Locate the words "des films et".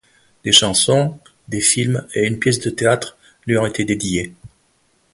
1.47-2.25